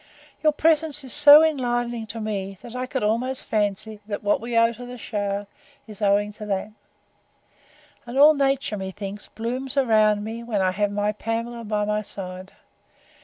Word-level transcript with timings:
Your 0.41 0.51
presence 0.51 1.03
is 1.03 1.13
so 1.13 1.43
enlivening 1.43 2.07
to 2.07 2.19
me, 2.19 2.57
that 2.63 2.75
I 2.75 2.87
could 2.87 3.03
almost 3.03 3.45
fancy, 3.45 3.99
that 4.07 4.23
what 4.23 4.41
we 4.41 4.57
owe 4.57 4.73
to 4.73 4.83
the 4.83 4.97
shower, 4.97 5.45
is 5.85 6.01
owing 6.01 6.31
to 6.41 6.45
that: 6.47 6.71
And 8.07 8.17
all 8.17 8.33
nature, 8.33 8.77
methinks, 8.77 9.27
blooms 9.27 9.77
around 9.77 10.23
me 10.23 10.41
when 10.41 10.59
I 10.59 10.71
have 10.71 10.91
my 10.91 11.11
Pamela 11.11 11.63
by 11.65 11.85
my 11.85 12.01
side. 12.01 12.53